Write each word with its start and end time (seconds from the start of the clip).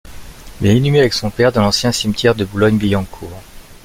Il 0.61 0.65
est 0.65 0.75
inhumé 0.75 0.97
avec 1.01 1.13
son 1.13 1.29
père 1.29 1.51
dans 1.51 1.61
l’ancien 1.61 1.91
cimetière 1.91 2.33
de 2.33 2.43
Boulogne-Billancourt. 2.43 3.39